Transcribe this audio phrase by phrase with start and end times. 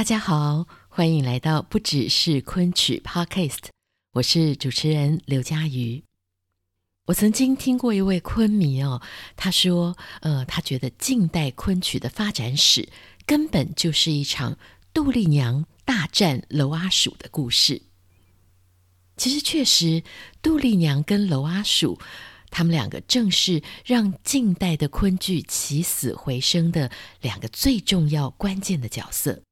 [0.00, 3.64] 大家好，欢迎来到不只是昆曲 Podcast，
[4.12, 6.02] 我是主持人刘佳瑜。
[7.04, 9.02] 我曾经听过一位昆迷哦，
[9.36, 12.88] 他说，呃，他觉得近代昆曲的发展史
[13.26, 14.56] 根本就是一场
[14.94, 17.82] 杜丽娘大战娄阿鼠的故事。
[19.18, 20.02] 其实，确实，
[20.40, 22.00] 杜丽娘跟娄阿鼠，
[22.48, 26.90] 他们两个正是让近代的昆剧起死回生的
[27.20, 29.42] 两个最重要关键的角色。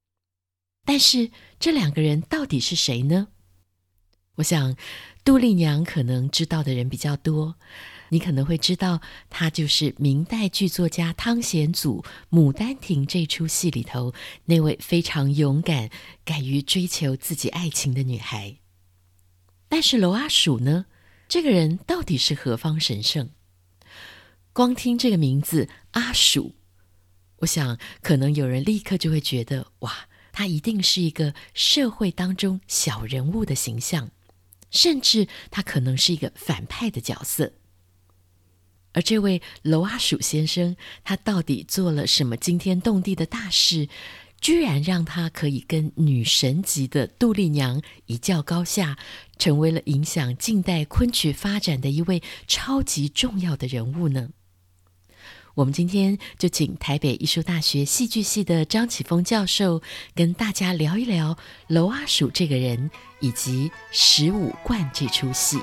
[0.88, 3.28] 但是这两个人到底是谁呢？
[4.36, 4.74] 我想，
[5.22, 7.56] 杜丽娘可能知道的人比较多。
[8.08, 12.02] 你可能会知道，她就是明代剧作家汤显祖
[12.34, 14.14] 《牡丹亭》这出戏里头
[14.46, 15.90] 那位非常勇敢、
[16.24, 18.56] 敢于追求自己爱情的女孩。
[19.68, 20.86] 但是娄阿鼠呢？
[21.28, 23.28] 这个人到底是何方神圣？
[24.54, 26.54] 光听这个名字“阿鼠”，
[27.40, 30.07] 我想可能有人立刻就会觉得，哇！
[30.38, 34.12] 他一定是一个社会当中小人物的形象，
[34.70, 37.54] 甚至他可能是一个反派的角色。
[38.92, 43.88] 而这位蝼阿鼠先生，他到底做了什么惊天动地的大事，
[44.40, 48.96] 居然让他可以跟女神级的杜丽娘一较高下，
[49.38, 54.28] 成为了影响近代昆曲发展的一位超级重要的人物呢？
[55.58, 59.82] 我们今天就请台北艺术大学戏剧系的张启峰教授
[60.14, 65.58] 跟大家聊一聊娄阿鼠这个人，以及十五贯这出戏。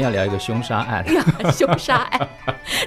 [0.00, 1.04] 要聊一个凶杀案，
[1.52, 2.28] 凶杀案，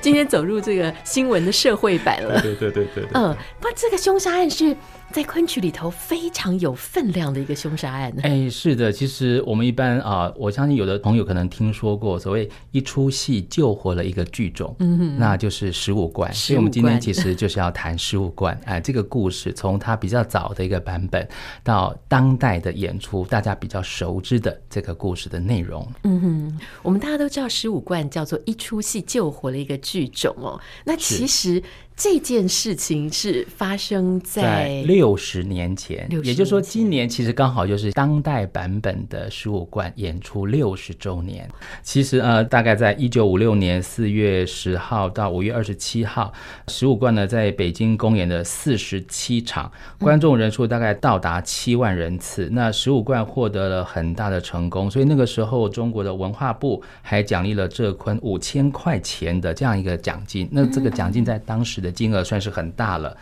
[0.02, 2.42] 今天走入这个新闻的社会版了。
[2.42, 4.76] 对对对对对，嗯，不，这个凶杀案是。
[5.14, 8.24] 在昆曲里头非常有分量的一个凶杀案呢。
[8.24, 16.34] 哎，是的，其实我们一般啊，我相信有的朋友可能听说过所谓一出戏救活了一个剧种，嗯哼，那就是十五贯。
[16.34, 18.60] 所以我们今天其实就是要谈十五贯。
[18.66, 21.30] 哎，这个故事从它比较早的一个版本
[21.64, 25.88] 到当代的演出，大家比较熟知的这个故事的内容。
[26.06, 30.60] 嗯哼，我们大家都知道十五贯叫做一出戏救活了一个剧种哦。
[30.84, 31.62] 那其实。
[31.96, 41.48] 这件事情是发生在六十年前，也就是说，今年其实刚好就是当代版本的十五贯演出六十周年。
[41.84, 46.34] 其实呃，大概在一九五六年四月十号到五月二十七号，
[46.68, 52.50] 十五贯呢在北京公演的四十七场，观众人数大概到达七万人次。
[52.52, 60.50] 那十五贯获得了很大的成功，所以那个时候中国的文化部还奖励了浙昆五千块钱的这样一个奖金。
[60.52, 63.16] 那这个奖金在当时的金额算是很大了，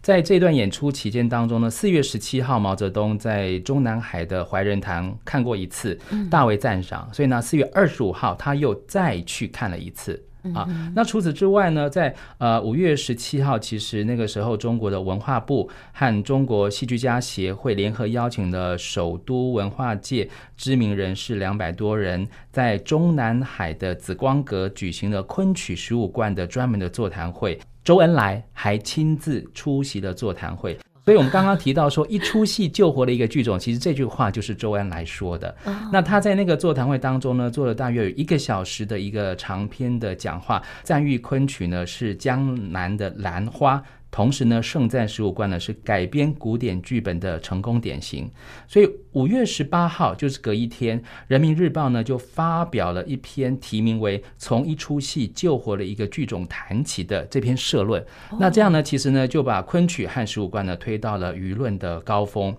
[0.00, 5.98] 在这段演出期间当中呢，四月十七号毛泽东在中南海的怀仁堂看过一次，
[6.30, 10.22] 大为赞赏，所以呢，四月二十五号他又再去看了一次。
[10.54, 30.78] 啊，那除此之外呢，在呃五月十七号，其实那个时候中国的文化部和中国戏剧家协会联合邀请了首都文化界知名人士两百多人，在中南海的紫光阁举行了昆曲十五贯的专门的座谈会，周恩来还亲自出席了座谈会。
[31.04, 35.52] 所以，我们刚刚提到说，一出戏救活了一个剧种，其实这句话就是周恩来说的。
[35.92, 43.82] 那他在那个座谈会当中呢，做了大约有一个小时的一个长篇的讲话，赞誉昆曲呢是江南的兰花。
[44.12, 48.30] 同时呢，圣战十五贯呢是改编古典剧本的成功典型。
[48.68, 58.04] 所以五月十八号就是隔一天，《人民日报》呢就发表了一篇题名为《从一出戏救活了一个剧种谈起》的这篇社论。
[58.38, 62.54] 那这样呢，其实呢就把昆曲和十五贯呢推到了舆论的高峰。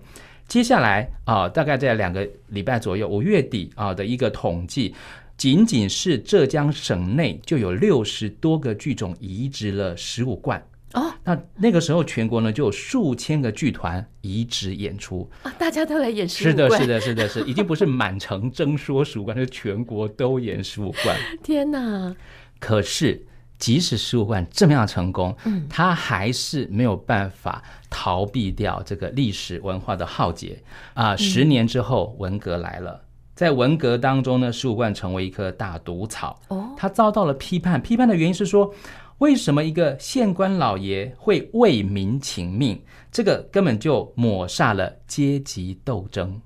[0.48, 4.92] 接下来啊，大概在两个礼拜左右，五月底啊的一个统计，
[5.36, 10.60] 仅仅是浙江省内就有六十多个剧种移植了十五贯。
[10.94, 16.80] 哦，那那个时候全国呢就有数千个剧团移植演出啊，大家都来演十五贯。
[16.80, 21.16] 是的，是的，是的，是，已经不是满城争说十五贯，是全国都演十五贯。
[21.42, 22.14] 天哪！
[22.60, 23.26] 可是
[23.58, 30.62] 即使十五贯这么样成功，嗯，他还是没有办法逃避掉这个历史文化的浩劫
[30.94, 31.16] 啊。
[31.16, 33.02] 十年之后，文革来了。
[33.34, 36.40] 在文革当中呢，十五贯成为一棵大毒草。
[36.48, 37.82] 哦，他遭到了批判。
[37.82, 38.72] 批判的原因是说，
[39.18, 42.80] 为什么一个县官老爷会为民请命？
[43.12, 46.40] 这个根本就抹煞了阶级斗争。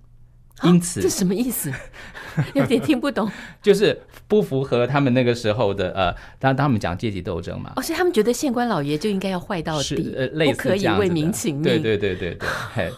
[0.65, 1.73] 因此，这什么意思？
[2.55, 3.29] 有点听不懂。
[3.61, 7.73] 就是不符合他们那个时候的呃，当他们讲阶级斗争嘛。
[7.77, 11.63] 哦，所以他们觉得县官老爷就应该要坏到底，呃，类似不可以为民请命。
[11.65, 12.91] 对对对对对， 嘿，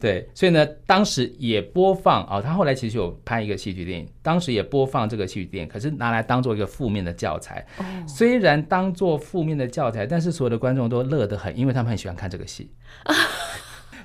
[0.00, 0.28] 对。
[0.34, 7.66] 所以呢，当时也播放啊、哦，他后来其实有拍一个戏剧电影，当时也播放这个戏剧电影，可是拿来当做一个负面的教材。
[7.78, 12.70] 哦、虽然当做负面的教材，但是所有的观众都乐得很，因为他们很喜欢看这个戏。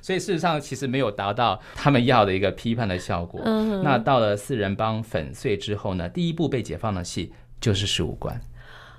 [0.04, 3.42] 所以事实上，其实没有达到他们要的一个批判的效果。
[3.46, 8.38] 嗯、那到了四人帮粉碎之后呢，第一部被解放的戏就是十五贯。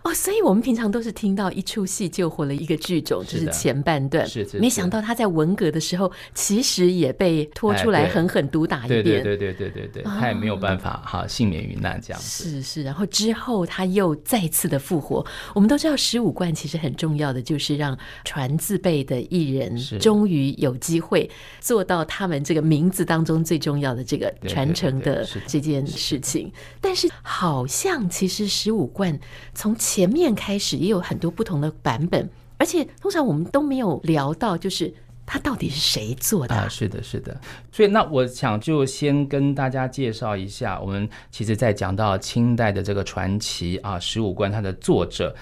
[0.04, 4.26] 哦，所以我们平常都是听到一出戏救活了一个剧种，就是前半段。
[4.26, 9.02] 是，是，是，没想到他在文革的时候，其实也被拖出来狠狠毒打一遍。
[9.02, 12.50] 对对对对对对，他也没有办法哈幸免于难这样子。
[12.50, 15.24] 是是，然后之后他又再次的复活。
[15.54, 21.30] 我们都知道十五贯其实很重要的就是让传字辈的艺人终于有机会
[21.60, 26.52] 做到他们这个名字当中最重要的这个传承的这件事情。
[26.78, 29.18] 但是好像其实十五贯
[29.54, 34.92] 从前面开始也有很多不同的版本，而且通常我们都没有聊到，就是
[35.24, 36.66] 它到底是谁做的啊？
[36.68, 37.40] 是的，是的。
[37.70, 45.32] 所以那我想就先跟大家介绍一下，我们其实在讲到清代的这个传奇啊，《十五贯》它的作者。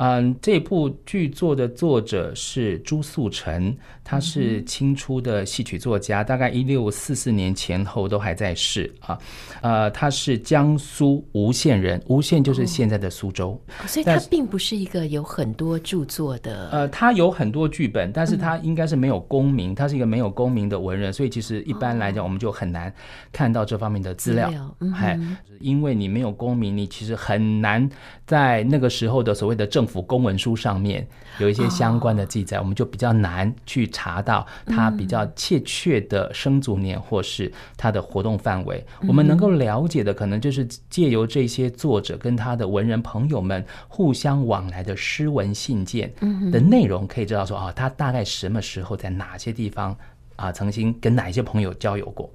[0.00, 9.18] 嗯，这部剧作的作者是朱素臣，他是清初的戏曲作家，大概一六四四年前后都还在世啊。
[9.60, 16.70] 呃，他是江苏吴县人，吴县就是现在的苏州，哦，所以他并不是一个有很多著作的。
[16.70, 22.90] 呃，他有很多剧本，但是他应该是没有功名，他是一个没有功名的文人，所以其实一般来讲，我们就很难
[23.30, 24.50] 看到这方面的资料。
[24.96, 27.86] 哎，嗯，因为你没有功名，你其实很难
[28.26, 31.04] 在那个时候的所谓的政府公文书上面
[31.38, 38.86] 有一些相关的记载，我们就比较难去查到他比较确切的生卒年或是他的活动范围。
[39.08, 46.12] 我们能够了解的，可能就是借由这些作者跟他的文人朋友们互相往来的诗文信件
[46.52, 49.96] 的内容，可以知道说啊，他大概什么时候在哪些地方
[50.36, 52.30] 啊，曾经跟哪些朋友交友过。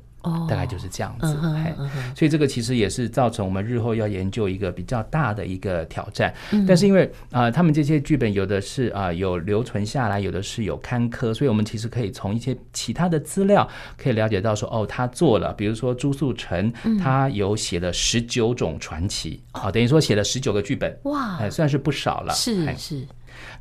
[0.49, 1.37] 大概就是这样子，
[2.15, 6.33] 所以这个其实也是造成我们日后要研究一个比较大的一个挑战。
[6.67, 13.67] 但是因为啊，他们这些剧本有的是啊有留存下来，有的是有刊刻，所以我们其实可以从一些其他的资料
[13.97, 23.05] 可以了解到说，哦，他做了，比如说朱素成，他有写了十九种传奇，好，等于说写了十九个剧本，哇，哎，算是不少了，是是。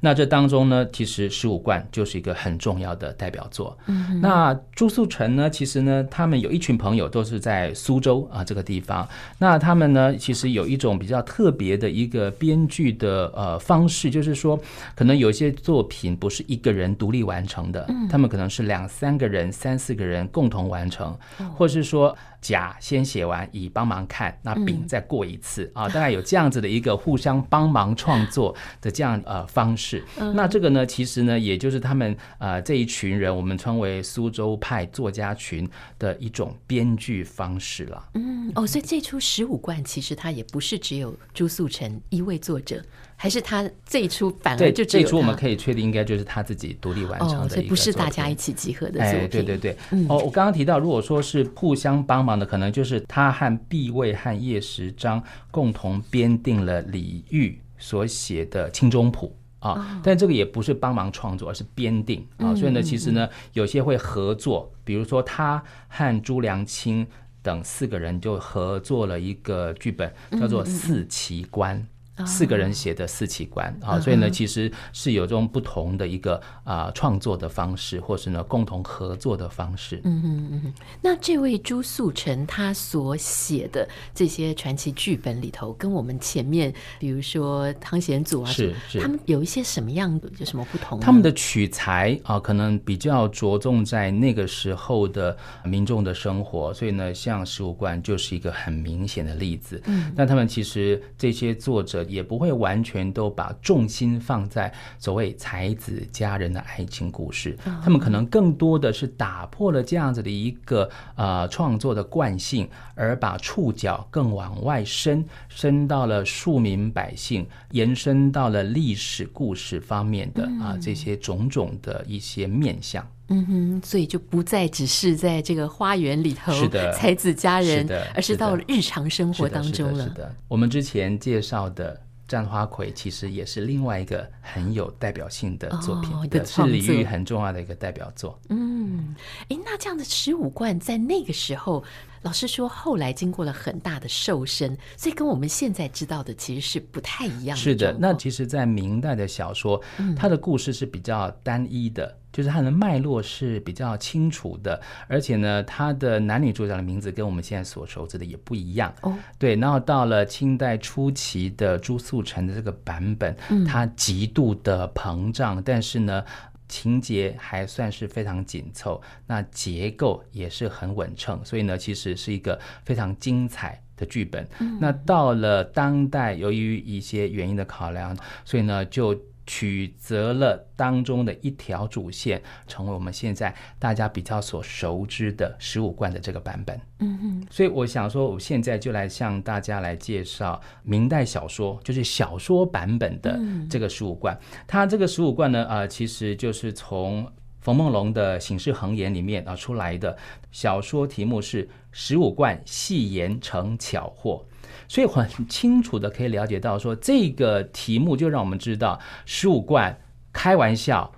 [0.00, 3.76] 那这当中呢，其实十五贯就是一个很重要的代表作。
[3.87, 9.09] 嗯，那朱素成呢，其实呢，他们有一群朋友都是在苏州啊这个地方。
[9.38, 14.59] 那他们呢，其实有一种比较特别的一个编剧的呃方式，就是说，
[14.94, 21.17] 可能有些作品不是一个人独立完成的，他们可能是两三个人、三四个人共同完成，
[21.56, 22.17] 或是说。
[22.44, 30.05] 甲先写完，乙帮忙看，那丙再过一次、嗯、啊，大概有这样子的一个互相帮忙创作的这样呃方式。
[30.19, 35.67] 嗯、那这个呢，其实呢，也就是他们呃这一群人，我们称为苏州派作家群
[35.99, 38.08] 的一种编剧方式了。
[38.12, 42.85] 嗯，哦，所以这出十五贯其实它也不是只有朱素成一位作者。
[43.17, 49.21] 还是他这一出反而就这一出我们可以确定应该就是他自己独立完成的不是大家一起集合的作品。
[49.21, 59.35] 哎，对对对，嗯、哦，我刚刚提到，如果说是互相帮忙的，可能就是他和毕魏和叶时章共同编定了李煜所写的《清中谱》
[59.67, 62.51] 啊，哦、但这个也不是帮忙创作，而是编定啊。
[62.51, 67.06] 哦、所以呢，其实呢，有些会合作，比如说他和朱良清
[67.43, 71.79] 等四个人就合作了一个剧本，叫做《四奇观》。
[72.25, 80.01] 四个人写的四奇观啊，所以呢，其实是有这种不同的一个啊创作的方式，或是呢共同合作的方式。
[80.05, 80.73] 嗯嗯嗯。
[81.03, 91.01] 那这位朱素成他所写的这些传奇剧本里头，跟我们前面比如说汤显祖啊，是是，他们有一些什么样的有什么不同？
[91.01, 99.83] 他们的取材啊，可能比较着重在那个时候的民众的生活，所以呢，像十五贯就是一个很明显的例子。
[99.87, 102.04] 嗯，那他们其实这些作者。
[102.08, 123.06] 也不会完全都把重心放在所谓才子佳人的爱情故事，他们可能更多的是打破了这样子的一个呃创作的惯性，而把触角更往外伸，伸到了庶民百姓，延伸到了历史故事方面的啊这些种种的一些面向。
[123.29, 129.93] 嗯哼，所以就不再只是在这个花园里头是的才子佳人，是，而是到了日常生活当中了。
[129.93, 131.95] 是的，是的，是的，我们之前介绍的
[132.29, 138.39] 《战花魁》其实也是另外一个很有代表性的作品，哦、是李煜很重要的一个代表作。
[138.51, 139.15] 嗯，
[139.49, 141.83] 哎，那这样的十五贯在那个时候，
[142.25, 147.63] 老师说后来经过了很大的瘦身，所以跟我们现在知道的其实是不太一样的。
[147.63, 149.81] 是的，那其实，在明代的小说，
[150.17, 152.05] 它的故事是比较单一的。
[152.07, 158.93] 嗯就是它的脉络是比较清楚的，而且呢，它的男女主角的名字跟我们现在所熟知的也不一样。
[159.03, 166.25] 哦，对，然后到了清代初期的朱素成的这个版本，它极度的膨胀，但是呢，
[166.69, 174.47] 情节还算是非常紧凑，那结构也是很稳称，所以呢，其实是一个非常精彩的剧本。
[174.81, 179.19] 那到了当代，由于一些原因的考量，所以呢，就。
[179.46, 186.81] 取择了当中的一条主线，成为我们现在大家比较所熟知的十五贯的这个版本。
[187.01, 194.39] 嗯哼，所以我想说，我现在就来向大家来介绍明代小说，就是小说版本的这个十五贯。
[194.67, 200.17] 它这个十五贯呢，呃，其实就是从冯梦龙的《醒世恒言》里面啊出来的。
[200.51, 204.44] 小说题目是《十五贯戏言成巧货》。
[204.88, 209.98] 所以很清楚的可以了解到，说这个题目就让我们知道十五贯
[210.32, 211.12] 开玩笑。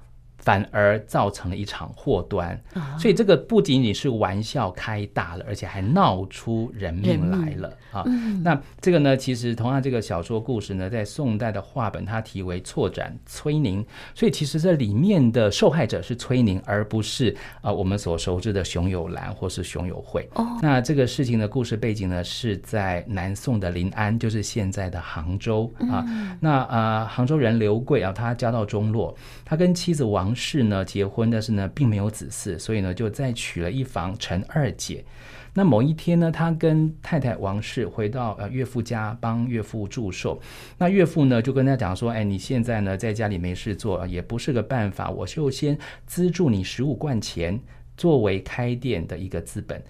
[0.46, 2.56] 反而造成了一场祸端，
[2.96, 8.04] 所以这个不仅仅是玩笑开大了，而且还闹出人命来了啊！
[8.44, 13.82] 那这个呢，其实同样这个小说故事呢，在宋代的话本，它题为《错斩崔宁》，
[14.14, 20.30] 所以其实这里面的受害者是崔宁，而不是呃我们所熟知的熊友兰或是熊友惠。
[20.62, 26.06] 那这个事情的故事背景呢，是在南宋的临安，就是现在的杭州啊。
[26.38, 29.12] 那呃，杭州人刘贵啊，他家道中落，
[29.44, 35.02] 他跟妻子王是呢结婚，但是呢并没有子嗣，所以呢就再娶了一房陈二姐。
[35.54, 40.38] 那某一天呢，他跟太太王氏回到呃岳父家帮岳父祝寿。
[40.76, 47.58] 那岳父呢就跟他讲说：“哎，你现在呢在家里没事做，也不是个办法，我就先资助你十五贯钱，
[47.96, 49.82] 作为开店的一个资本。”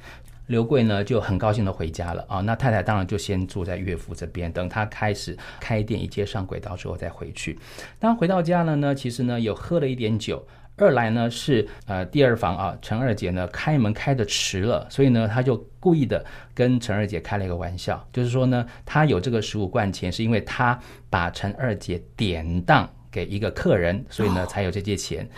[0.47, 7.59] 刘贵呢就很高兴的回家了啊，那太太当然就先住在岳父这边，等他开始开店一接上轨道之后再回去。
[7.99, 16.25] 当回到家了呢，其实呢有喝了一点酒，二来呢是呃第二房啊陈二姐呢开门开的迟了，所以呢他就故意的
[16.55, 20.79] 跟陈二姐开了一个玩笑，就是说呢他有这个十五贯钱是因为他
[21.11, 25.29] 把陈二姐典当给一个客人，所以呢才有这些钱。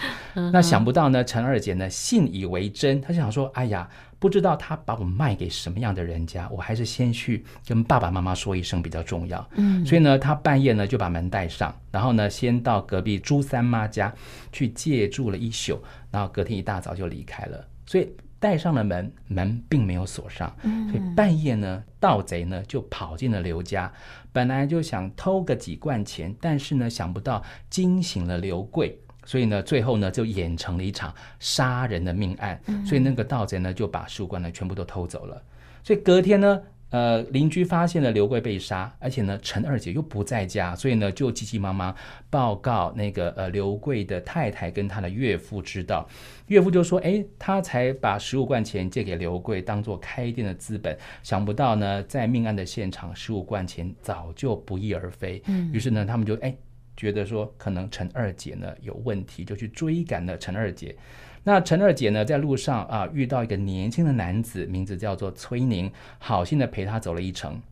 [0.52, 3.88] 那想不到呢陈二姐呢信以为真，她就想说哎呀。
[4.18, 9.48] 不知道他把我卖给什么样的人家，我还是先去跟爸爸妈妈说一声比较重要。
[9.54, 14.12] 嗯，所以呢，他半夜呢就把门带上，然后呢，先到隔壁朱三妈家
[14.50, 17.64] 去借住了一宿，然后隔天一大早就离开了。
[17.86, 18.10] 所以
[18.40, 20.52] 带上了门，门并没有锁上。
[20.62, 23.92] 所以半夜呢，盗贼呢就跑进了刘家，
[24.32, 28.98] 本来就想偷个几贯钱，但是呢，想不到惊醒了刘贵。
[29.28, 32.58] 所以呢，最后呢就演成了一场杀人的命案。
[32.86, 35.42] 所以那个盗贼呢就把十五贯呢全部都偷走了。
[35.84, 41.94] 所以隔天呢，呃，邻居发现了刘贵被杀，而且呢陈二姐又不在家，所以呢就急急忙忙
[42.30, 46.08] 报告那个呃刘贵的太太跟他的岳父知道。
[46.46, 55.42] 岳父就说：“哎，他才把十五贯钱借给刘贵当做开店的资本，想不到呢在命案的现场，十五贯钱早就不翼而飞。
[55.48, 56.56] 嗯，于是呢他们就哎。”
[56.98, 60.96] 觉得说可能陈二姐呢有问题，就去追赶了陈二姐。
[61.44, 67.62] 那陈二姐呢在路上啊遇到一个年轻的男子，名字叫做崔宁，好心的陪她走了一程。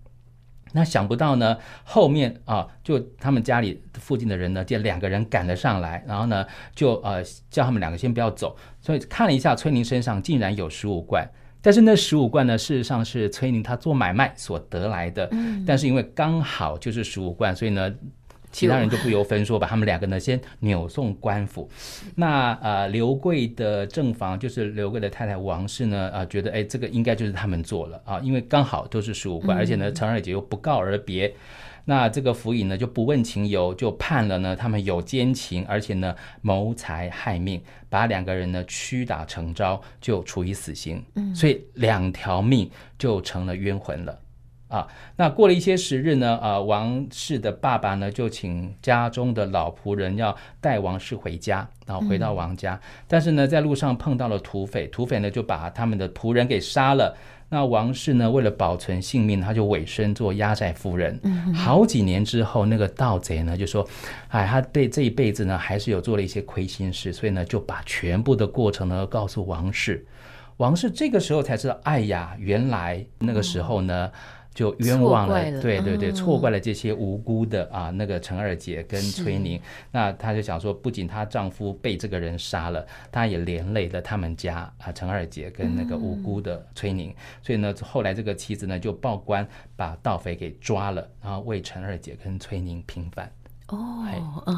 [0.73, 8.57] 那想不到呢后面啊就他们家里附近的人呢见两个人赶了上来，然后呢就呃叫他们两个先不要走。
[8.81, 11.29] 所以看了一下崔宁身上竟然有十五罐，
[11.61, 15.29] 但是那十五罐呢事实上是崔宁他做买卖所得来的，
[15.67, 17.93] 但是因为刚好就是十五罐，所以呢。
[18.51, 21.69] 其他人就不由分说，把他们两个呢先扭送官府。
[22.15, 31.35] 那呃，刘贵的正房就是刘贵的太太王氏呢，呃，觉得哎，这个应该就是他们做了啊，因为刚好都是十五贯，而且呢，陈二姐又不告而别。
[31.89, 41.01] 那这个府尹呢就不问情由，就判了呢他们有奸情，而且呢谋财害命，把两个人呢屈打成招，就处以死刑。
[41.15, 44.19] 嗯所以两条命就成了冤魂了。
[44.69, 52.75] 啊，那过了一些时日呢，呃，王氏的爸爸呢就请家中的老仆人要带王氏回家，然后回到王家。
[52.75, 57.17] 嗯、但是呢，在路上碰到了土匪，土匪呢就把他们的仆人给杀了。
[57.49, 61.17] 那王氏呢，为了保存性命，他就委身做压寨夫人。
[61.23, 63.87] 嗯、好几年之后，那个盗贼呢就说，
[64.31, 70.05] 哎，他对这一辈子呢还是有做了一些亏心事，所以呢就把全部的过程呢告诉王氏。
[70.57, 74.11] 王氏这个时候才知道，哎呀，原来那个时候呢。
[74.13, 74.13] 嗯
[74.57, 79.61] 就冤枉了，了对对对，嗯、错怪了这些无辜的啊那个陈二姐跟崔宁。
[79.93, 87.11] 那她就想说，不仅她丈夫被这个人杀了，她也连累了他们家啊陈二姐跟那个无辜的崔宁。
[87.11, 89.47] 嗯、所以呢，后来这个妻子呢就报官
[89.77, 93.31] 把盗匪给抓了，然后为陈二姐跟崔宁平反。
[93.69, 94.07] 哦，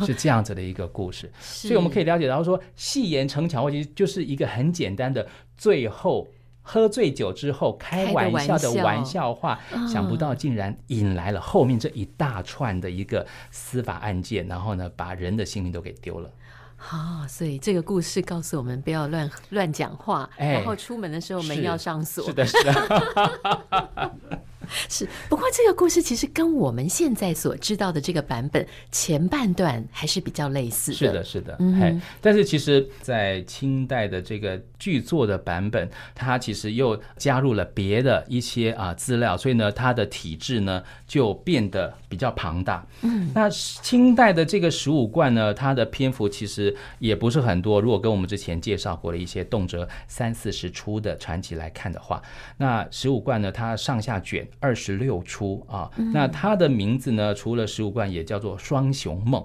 [0.07, 1.29] 是这样子的一个故事。
[1.41, 5.27] 所以我们可以了解到说，戏言成巧，其实就是一个很简单的
[5.57, 6.29] 最后。
[6.71, 9.59] 喝醉酒之后开玩笑的玩笑话，
[9.91, 16.31] 想不到竟然引来了后面这一大串的一个司法案件，然后呢，把人的性命都给丢了。
[16.77, 22.23] 好，所以这个故事告诉我们不要乱乱讲话，然后出门的时候门要上锁。
[22.27, 24.13] 是的，是的。
[24.89, 30.97] 是，不过这个故事其实跟我们现在所知道的这个版本前半段还是比较类似的。
[30.97, 42.87] 是的，是的，嗯哼，但是其实，在清代的这个剧作的版本，它其实又加入了别的一些啊资料，所以呢，它的体制呢就变得比较庞大。
[43.03, 47.81] 嗯，那清代的这个十五贯呢，它的篇幅其实也不是很多。
[47.81, 52.23] 如果跟我们之前介绍过的一些动辄三四十出的传奇来看的话，
[52.57, 54.49] 那十五贯呢，它上下卷。
[54.61, 57.35] 二十六出啊，嗯、那它的名字呢？
[57.35, 59.45] 除了十五贯，也叫做双雄梦。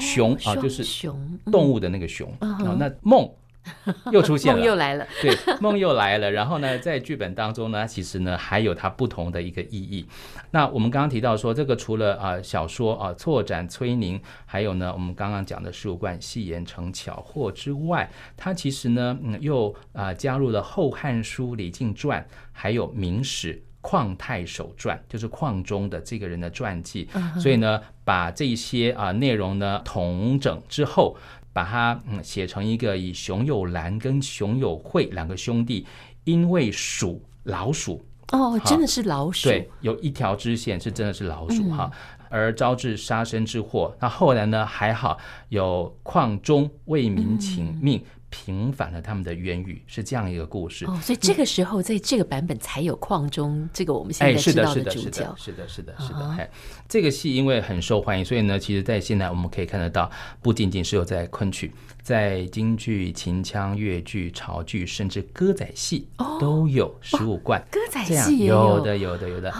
[0.00, 2.28] 熊啊，就是熊动物的那个熊。
[2.40, 3.30] 啊、那梦
[4.12, 5.06] 又出现了，梦又来了。
[5.20, 6.30] 对，梦又来了。
[6.30, 10.06] 然后呢，在剧本当中呢，其实呢还有它不同的一个意义。
[10.50, 22.20] 那我们刚刚提到说，这个除了啊小说啊错斩崔宁，还有呢我们刚刚讲的十五贯戏言成巧祸之外，它其实呢嗯又啊加入了《后汉书李靖传》，
[22.52, 23.54] 还有《明史》。
[23.86, 27.06] 况太守传就是况中的这个人的传记，
[27.38, 31.14] 所以呢，把这些啊内容呢统整之后，
[31.54, 35.86] 把它嗯写成一个以熊友兰跟熊友惠两个兄弟，
[36.24, 41.90] 因为鼠老鼠哦，真的是老鼠，对，有一条支线是真的是老鼠哈，
[42.28, 43.96] 而招致杀身之祸。
[44.00, 45.16] 那后来呢还好
[45.48, 48.04] 有矿中为民请命。
[48.34, 50.84] 平反了他们的冤狱，是这样一个故事。
[50.86, 55.32] 哦，所以这个时候在这个版本才有矿中这个我们现在知道的主角。
[55.38, 56.28] 是的，是的，是的，是的。
[56.36, 56.50] 哎，
[56.88, 60.10] 这个戏因为很受欢迎，所以呢，其实，在现在我们可以看得到，
[60.42, 66.08] 不仅仅是有在昆曲，在京剧、秦腔、越剧、潮剧，甚至歌仔戏
[66.40, 67.64] 都有十五贯。
[67.70, 69.54] 歌仔戏也有的，有的，有的。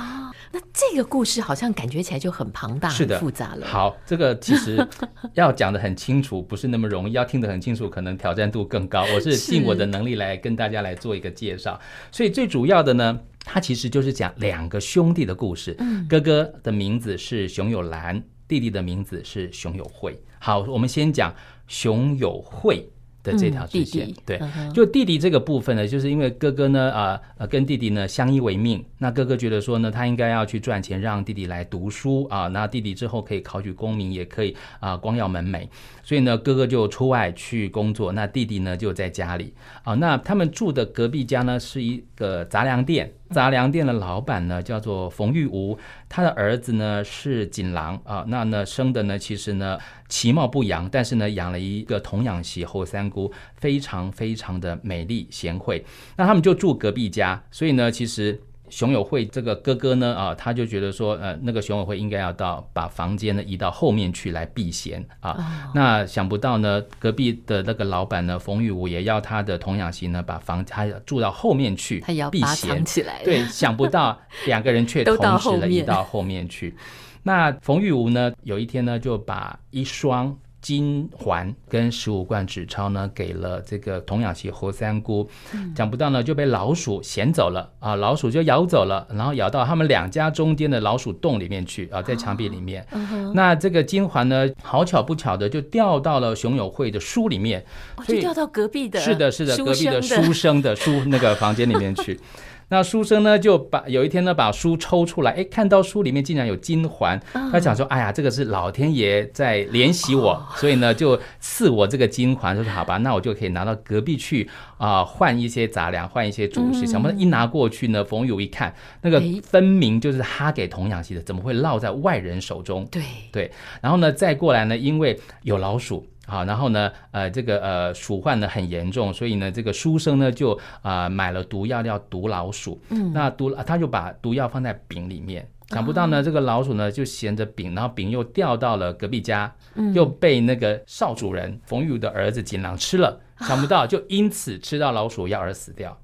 [0.50, 3.66] 那这个故事好像感觉起来就很庞大、是的复杂了。
[3.66, 4.86] 好，这个其实
[5.32, 7.12] 要讲的很清楚，不是那么容易。
[7.12, 9.04] 要听得很清楚，可能挑战度更高。
[9.14, 11.80] 我是尽我的能力来跟大家来做一个介绍。
[12.10, 15.76] 所以最主要的呢，它其实就是讲两个兄弟的故事。
[16.08, 20.18] 哥哥的名字是熊有兰，弟弟的名字是熊有惠。
[20.38, 21.34] 好，我们先讲
[21.66, 22.88] 熊有惠。
[23.24, 24.40] 的这条支线，嗯、弟弟对，
[24.72, 35.66] 就弟弟这个部分呢，就是因为哥哥呢，啊呃，跟弟弟呢相依为命，那哥哥觉得说呢，他应该要去赚钱，让弟弟来读书啊，那弟弟之后可以考取功名，也可以啊光耀门楣，
[36.02, 43.10] 所以呢，哥哥就出外去工作，那弟弟呢就在家里啊，那他们住的隔壁家呢是一个杂粮店。
[43.30, 55.84] 杂粮店的老板呢，叫做冯玉吴，他的儿子呢是锦郎啊，那呢生的呢其实呢其貌不扬，但是呢养了一个童养媳后三姑，非常非常的美丽贤惠，
[56.16, 58.40] 那他们就住隔壁家，所以呢其实。
[58.74, 65.30] 熊友惠这个哥哥呢，啊，他就觉得说，呃，那个熊友惠应该要到把房间呢移到后面去来避嫌啊。
[65.30, 65.40] Oh.
[65.76, 73.22] 那想不到呢，隔壁的那个老板呢，冯玉武也要他的童养媳呢把房他住到后面去，他要避嫌起来。
[73.22, 76.74] 对，想不到两个人却 同时的移到后面去。
[77.22, 80.36] 那冯玉武呢，有一天呢就把一双。
[80.64, 85.28] 金环跟十五罐纸钞呢，给了这个童养媳侯三姑，
[85.76, 92.86] 讲不到呢就被老鼠衔走了啊，老鼠就咬走了，然后咬到他们两家中间的老鼠洞里面去啊，在墙壁里面。
[93.34, 97.62] 那这个金环呢，好巧不巧的就掉到了熊友会的书里面，
[98.08, 102.18] 就掉到隔壁的，是的，是的，隔壁的书生的书那个房间里面去。
[102.74, 107.20] 那书生呢，就把有一天呢，把书抽出来，哎，看到书里面竟然有金环，
[107.52, 116.84] 他想说，哎呀，这个是老天爷在怜惜我，所以呢，就赐我这个金环，就说好吧，那我就可以拿到隔壁去啊，换一些杂粮，换一些主食。
[116.84, 122.84] 想不到一拿过去呢，冯友一看，那个分明就是他给童养媳的，怎么会落在外人手中？
[122.90, 123.48] 对对，
[123.80, 126.04] 然后呢，再过来呢，因为有老鼠。
[126.26, 132.80] 好，然后呢，呃，这个呃鼠患呢很严重，所以呢，这个书生呢就啊、呃、买了毒药要毒老鼠。
[132.88, 139.54] 嗯，那毒他就把毒药放在饼里面，想不到呢，这个老鼠呢就衔着饼，然后饼又掉到了隔壁家，
[139.92, 145.98] 又被那个少主人冯玉的儿子锦郎吃了， 想不到就因此吃到老鼠药而死掉。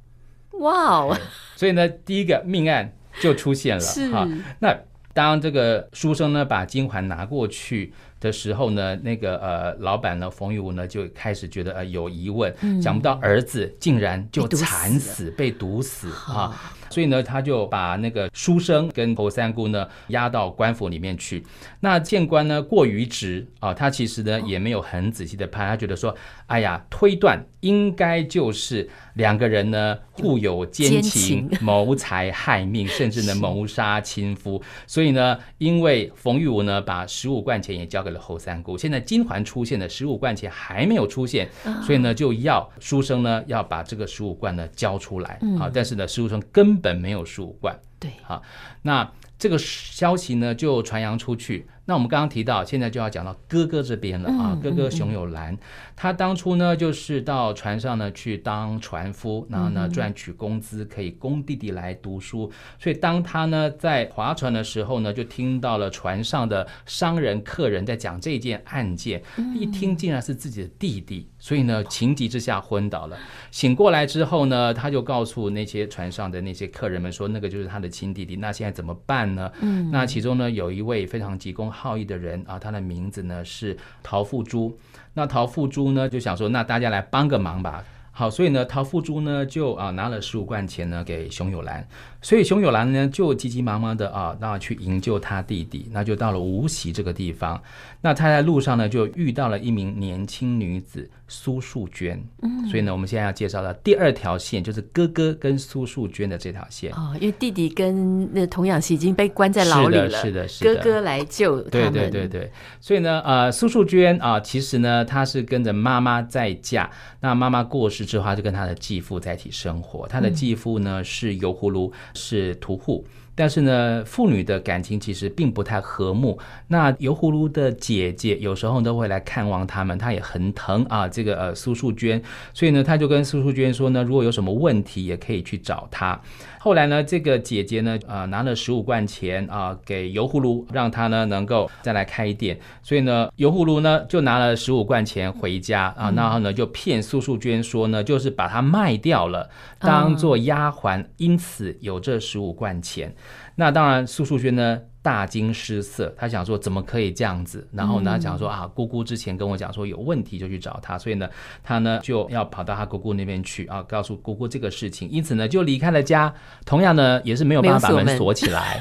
[0.59, 1.17] 哇哦！
[1.57, 4.29] 所以呢，第一个命案就出现了是哈。
[4.59, 4.77] 那
[5.15, 16.73] 当这个书生呢把金环拿过去的时候呢，那个呃老板呢冯玉武呢就开始觉得呃有疑问，嗯、想不到儿子竟然就惨死，被毒死啊。
[16.91, 21.43] 所以呢，他就把那个书生跟侯三姑呢押到官府里面去。
[21.81, 26.15] 那谏官呢过于直啊，他其实呢也没有很仔细的判，他觉得说，
[26.47, 34.61] 哎呀，推断应该就是两个人呢互有奸情，谋财害命，甚至呢谋杀亲夫。
[34.87, 41.49] 所以呢，因为冯玉武呢把十五贯钱也交给了侯三姑，现在金环出现了，十五贯钱还没有出现，
[41.87, 45.71] 所以呢就要书生呢要把这个十五贯呢交出来啊。
[45.73, 48.43] 但是呢，书生根本没有十五万，对，好，
[48.83, 51.67] 那这个消息呢就传扬出去。
[51.91, 54.57] 那我们刚刚提到，现在就要讲到哥哥这边了啊。
[54.63, 55.59] 哥哥熊有兰，
[55.97, 62.49] 他当初呢就是到船上呢去当船夫，然后呢赚取工资，可以供弟弟来读书。
[62.79, 69.21] 所以当他呢在划船的时候呢，就听到了船上的商人客人在讲这件案件，
[69.59, 73.19] 一听竟然是自己的弟弟，所以呢情急之下昏倒了。
[73.51, 78.37] 醒过来之后呢，他就告诉那些船上的那些客人们说，那个就是他的亲弟弟。
[78.37, 79.51] 那现在怎么办呢？
[79.61, 81.69] 嗯那其中呢有一位非常急公。
[81.81, 84.79] 好意的人啊，他的名字呢是陶富珠。
[85.15, 87.83] 那陶富珠呢就想说，那大家来帮个忙吧。
[88.13, 91.89] 好，所以呢，陶富珠呢就啊拿了十五贯钱呢给熊友兰。
[92.23, 97.61] 所以熊友兰呢就急急忙忙的啊，那去营救他弟弟，那就到了无锡这个地方。
[98.03, 102.23] 那他在路上呢就遇到了一名年轻女子苏素娟。
[102.43, 106.93] 嗯，所以呢，我们现在要介绍的第二条线就是哥哥跟苏素娟的这条线。
[106.93, 111.93] 哦，因为弟弟跟那童养媳已经被关在牢里了，是的，是的，哥哥来救他们。
[111.93, 116.91] 对对对对，所以呢，呃，苏素娟啊，其实呢，她是跟着妈妈再嫁。
[117.23, 120.07] 那妈妈过世之后，她就跟她的继父在一起生活。
[120.07, 121.91] 她的继父呢是油葫芦。
[122.15, 126.39] 是屠户，但是呢，父女的感情其实并不太和睦。
[126.69, 132.21] 那油葫芦的姐姐有时候都会来看望他们，她也很疼啊，这个呃苏素娟，
[132.53, 136.21] 所以呢，她就跟苏素娟说呢，如果有什么问题，也可以去找她。
[136.63, 142.61] 后来呢，这个姐姐呢，啊、呃，拿了十五贯钱啊、呃，给油葫芦，让他呢能够再来开店。
[142.83, 153.15] 所以呢，油葫芦呢就拿了十五贯钱回家啊，然后呢就骗苏素娟说呢，就是把它卖掉了，当做丫鬟，因此有这十五贯钱。
[153.55, 154.81] 那当然，苏素娟呢。
[155.03, 157.67] 大惊失色，他想说怎么可以这样子？
[157.73, 161.29] 然后呢，讲说啊，姑姑之前跟我讲说有问题就去找他，所以呢，
[161.63, 166.33] 他呢就要跑到他姑姑那边去啊，告诉姑姑这个事情，因此呢就离开了家，
[166.67, 168.81] 同样呢也是没有办法把门锁起来。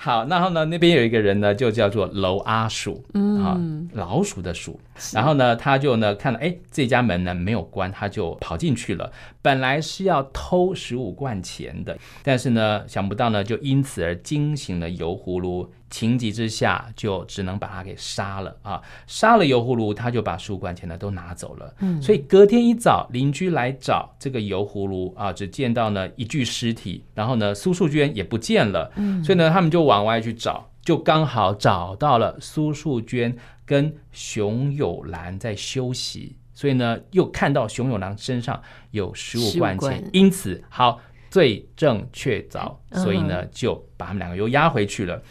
[0.00, 3.58] 好，然后呢，那边有一个人呢，就叫做楼阿鼠，嗯，啊，
[3.94, 4.78] 老鼠的鼠。
[5.12, 9.10] 然后呢，他就呢看到，哎，这家门呢没有关，他就跑进去了。
[9.42, 15.68] 本来是要偷十五贯钱的，但是呢，想不到呢，就因此而惊醒了油葫芦。
[15.90, 18.80] 情急之下，就只能把他给杀了啊！
[19.06, 21.74] 杀了油葫芦，他就把十五贯钱呢都拿走了。
[21.80, 28.90] 嗯，所以隔天一早，邻居来找这个油葫芦啊，只见到呢一具尸体，然后呢苏树娟也不见了。
[28.96, 45.22] 嗯，所以呢他们就往外去找，就刚好找到了苏树娟跟熊友兰在休息，所以呢又看到熊友兰身上有十五贯钱，因此好罪证确凿，所以呢就把他们两个又押回去了。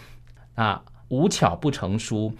[0.57, 2.33] 啊，无巧不成书。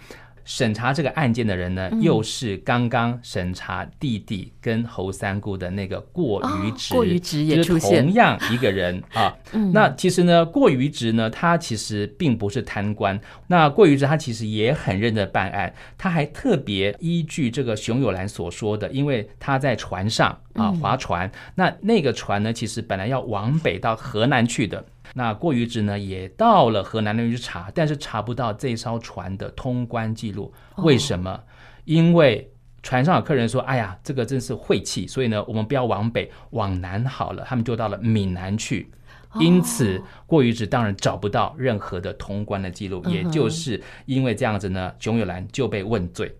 [0.44, 9.36] 审查这个案件的人呢，又是刚刚审查弟弟跟侯三姑的那个过于直，过于直也出现，同样一个人 啊。
[9.74, 13.20] 那其实呢，过于直呢，他其实并不是贪官。
[13.48, 24.82] 那过于直他其实也很认真办案，他还特别依据这个熊友兰所说的，因为他在船上啊划船，那那个船呢，其实本来要往北到河南去的。
[25.14, 30.52] 那过于直呢，也到了河南那边去查，但是查不到这艘船的通关记录。
[30.76, 31.40] 为什么？
[31.84, 32.50] 因为
[32.82, 38.90] 船上有客人说：“哎呀，这个真是晦气，所以呢，我们不要往北，往南好了。”他们就到了闽南去。
[39.38, 43.02] 因此，过于直当然找不到任何的通关的记录。
[43.06, 46.34] 也就是因为这样子呢，熊友兰就被问罪。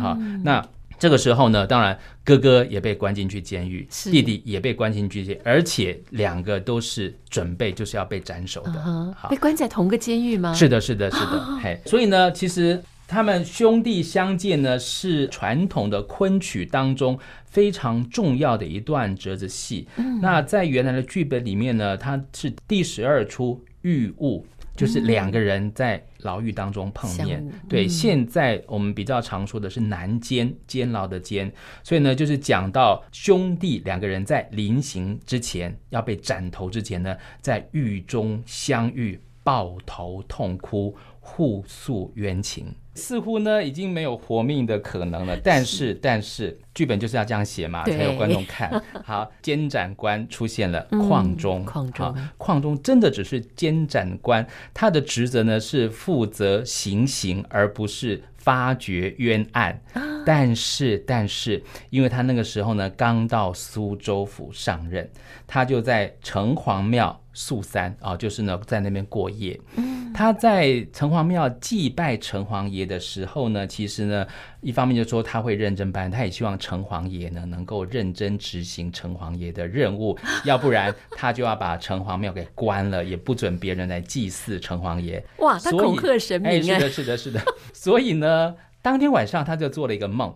[0.00, 0.64] 好，那。
[1.00, 8.72] 这个时候呢，当然哥哥也被关进去监狱，弟弟也被关进去监狱，而且两个都是准备就是要被斩首的。
[8.72, 9.28] Uh huh.
[9.30, 10.52] 被关在同个监狱吗？
[10.52, 11.58] 是的，是的，是的。
[11.62, 19.88] 嘿，所以呢，其实他们兄弟相见呢，是传统的昆曲当中非常重要的一段折子戏。
[19.96, 24.46] 嗯、那在原来的剧本里面呢，它是第十二出玉物。
[24.80, 27.46] 就是两个人在牢狱当中碰面。
[27.46, 40.96] 嗯、对，现在我们比较常说的是南监，监牢的监，所以呢，就是讲到兄弟两个人在临刑之前要被斩头之前呢，在狱中相遇，抱头痛哭。
[41.22, 45.36] 互诉冤情，似乎呢已经没有活命的可能了。
[45.42, 48.82] 但是，但是剧本就是要这样写嘛，才有观众看。
[49.04, 59.80] 好，监斩官出现了，矿中，矿中，矿中真的只是监斩官，他的职责呢是负责行刑，而不是发掘冤案。
[60.26, 65.10] 但是，但是，因为他那个时候呢刚到苏州府上任，
[65.46, 69.58] 他就在城隍庙宿三啊，就是呢在那边过夜。
[69.76, 74.26] 嗯他在城隍庙祭拜城隍爷的时候呢，其实呢，
[74.60, 85.24] 一方面就说他会认真办，他也希望城隍爷呢能够认真执行城隍爷的任务，要不然他就要把城隍庙给关了，也不准别人来祭祀城隍爷。
[85.38, 86.50] 哇，他恐吓神明。
[86.50, 87.40] 哎，是的，是的，是的。
[87.72, 90.34] 所以呢，当天晚上他就做了一个梦，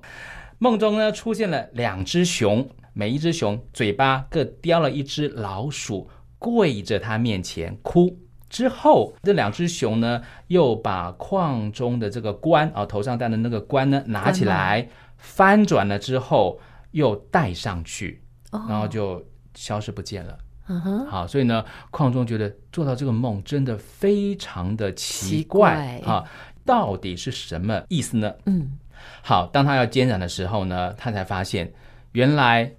[0.59, 6.09] 梦中呢出现了两只熊，每一只熊嘴巴各叼了一只老鼠，
[6.45, 8.15] 跪着他面前哭。
[8.51, 18.23] 之后，这两只熊呢，又把矿中的这个冠啊，头上戴的那个冠呢，拿起来翻转了之后，又戴上去，
[18.69, 20.39] 然后就消失不见了。
[20.69, 26.23] 嗯哼，好，所以呢，矿中觉得做到这个梦真的非常的奇怪啊，
[26.65, 28.33] 到底是什么意思呢？
[28.45, 28.79] 嗯，
[29.23, 31.73] 好，当他要监斩的时候呢，他才发现
[32.13, 32.71] 原来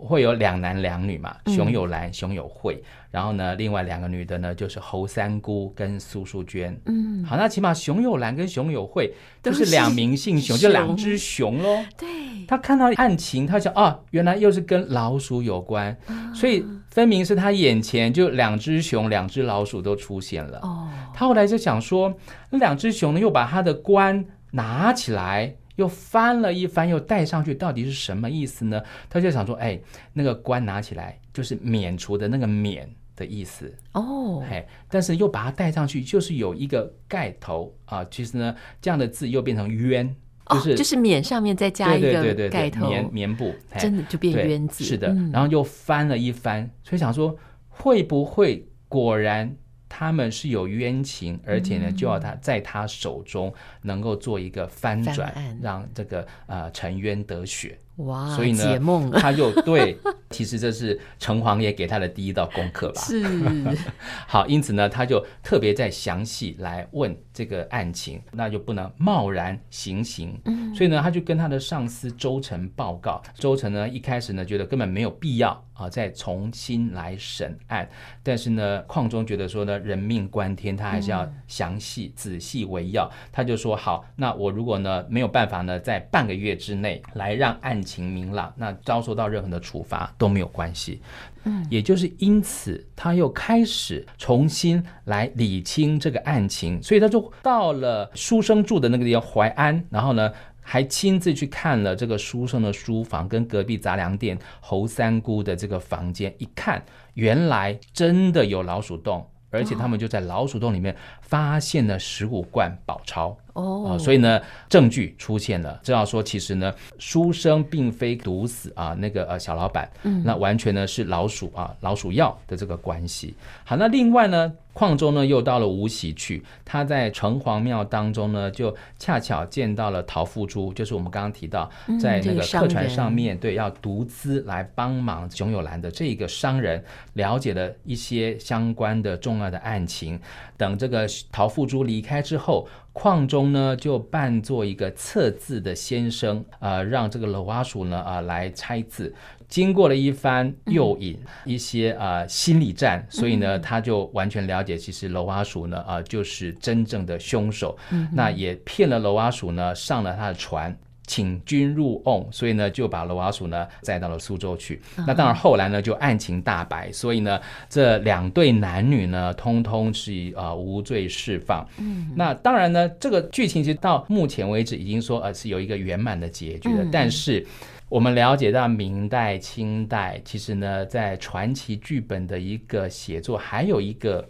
[0.00, 2.82] 会有两男两女嘛，熊有兰，熊有惠。
[3.10, 6.80] 然后呢，另外两个女的呢，就是侯三姑跟苏淑娟。
[6.86, 11.84] 嗯，好，那起码熊有兰跟熊有慧就是两名姓熊，就两只熊喽。
[11.98, 12.08] 对，
[12.46, 20.60] 他看到案情，他想啊，原来又是跟老鼠有关，啊、所以分明是他眼前就两只熊、两只老鼠都出现了。
[20.62, 22.14] 哦，他后来就想说，
[22.48, 28.80] 那两只熊呢，又把他的官拿起来，又翻了一翻，又戴上去，到底是什么意思呢？
[29.08, 29.80] 他就想说，哎，
[30.12, 32.88] 那个冠拿起来就是免除的那个免。
[33.16, 38.02] 的意思哦，嘿，但是又把它带上去，就是有一个盖头啊。
[38.10, 40.08] 其实呢，这样的字又变成冤，
[40.48, 44.84] 就是、哦、就是免上面再加一个盖头，棉棉布，真的就变冤字。
[44.84, 47.36] 是的，然后又翻了一翻，嗯、所以想说
[47.68, 49.54] 会不会果然
[49.90, 57.78] 他们是有冤情，而且呢，就要他在他手中能够做一个翻转，翻让这个呃沉冤得雪。
[58.06, 59.96] 哇，所以呢，解梦他就对，
[60.30, 63.00] 其实这是城隍爷给他的第一道功课吧。
[63.02, 63.24] 是，
[64.26, 70.38] 好，因此呢，他就特别在详细来问这个案情，那就不能贸然行刑。
[70.44, 73.22] 嗯，所以呢，他就跟他的上司周成报告。
[73.34, 77.88] 周成呢，一开始呢，觉得根本没有必要啊，再重新来审案。
[78.22, 83.10] 但是呢，矿中觉得说呢，人命关天，他还是要详细仔细为要。
[83.32, 91.00] 他就说好，那我如果呢没有办法呢，在半个月之内来让案情明朗，那遭受到任何的处罚都没有关系。
[91.44, 110.94] 嗯，也就是因此，他又开始重新来理清这个案情，所以他就到了书生住的那个地方淮安，然后呢，还亲自去看了这个书生的书房跟隔壁杂粮店侯三姑的这个房间，一看，原来真的有老鼠洞，而且他们就在老鼠洞里面
[111.30, 113.34] 发现了十五罐宝钞。
[113.52, 123.34] 哦，所以呢，证据出现了，知道说其实呢，书生并非毒死啊，那个呃小老板，嗯，那完全呢是老鼠啊，老鼠药的这个关系。
[123.64, 131.68] 好，那另外呢，矿中呢又到了无锡去，他在城隍庙当中呢，就恰巧见到了陶富珠，就是我们刚刚提到
[132.00, 136.82] 在那个客船上面，对，要独资来帮忙熊友兰的这个商人，
[137.14, 140.18] 了解了一些相关的重要的案情。
[140.60, 142.68] 等这个陶富珠离开之后。
[142.92, 149.14] 矿中呢，就扮作一个测字的先生，呃，让这个楼阿鼠呢，啊、呃，来猜字。
[149.48, 157.78] 经过了一番诱引，嗯、一些呃心理战，所以呢，他就完全了解，其实楼阿鼠呢，啊、呃，就是真正的凶手。
[157.92, 160.76] 嗯、那也骗了楼阿鼠呢，上了他的船。
[161.10, 164.80] 请君入瓮，所以呢就把罗瓦鼠呢载到了苏州去。
[165.04, 171.66] 那当然后来呢就案情大白，所以呢这两对男女呢通通是呃无罪释放。
[171.78, 176.84] 嗯，那当然呢这个剧情其实到目前为止已经说呃是有一个圆满的结局了。
[176.84, 177.44] 嗯、但是
[177.88, 184.24] 我们了解到明代、清代其实呢在传奇剧本的一个写作，还有一个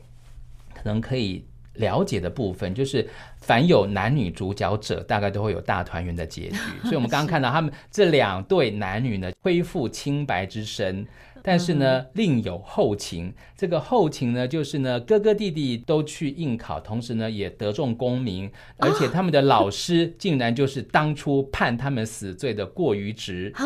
[0.72, 1.44] 可能可以
[1.80, 3.04] 了解的部分，就是
[3.40, 6.56] 凡有男女主角者，大概都会有大团圆的结局。
[6.84, 11.04] 所以，我们刚刚看到他们这两对男女呢，恢复清白之身。
[11.42, 13.32] 但是呢，另有后情。
[13.56, 23.64] 这个后情呢，就是呢，哥哥弟弟都去应考，同时呢，也得中功名，而且他们的老师竟然就是当初判他们死罪的过于直啊！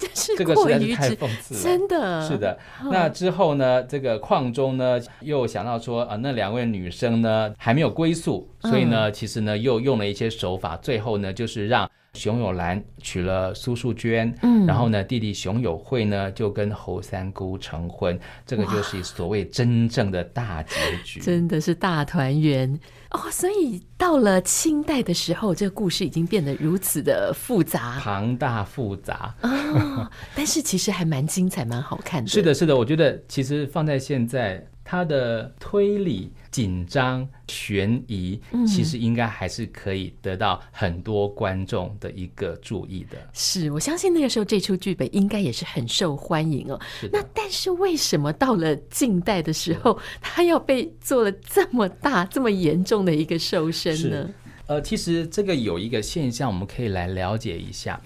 [0.00, 2.58] 这是这个实在是太讽刺了，真的是的。
[2.90, 11.88] 那之后呢，这个矿中呢，又想到说啊，那两位女生呢还没有归宿，所以呢，其实呢，又用了一些手法，最后呢，就是让。
[12.14, 22.76] 熊友兰娶了苏素娟，嗯，然后呢，弟弟熊友惠呢就跟侯三姑成婚，这个就是所谓真正的大结局，真的是大团圆
[23.10, 23.30] 哦。
[23.30, 30.10] 所以到了清代的时候，这个故事已经变得如此的复杂、庞大、复杂哦。
[30.34, 32.28] 但是其实还蛮精彩、蛮好看的。
[32.28, 34.66] 是的，是的，我觉得其实放在现在。
[34.82, 43.16] 它的推理紧张悬疑，其实应该还是可以得到很多观众的一个注意的。
[43.32, 46.80] 是，我相信那个时候这出剧本应该也是很受欢迎哦。
[47.12, 54.30] 那但是为什么到了近代的时候，它要被做了这么大、这么严重的一个瘦身呢？
[54.66, 58.00] 呃，其实这个有一个现象，我们可以来了解一下。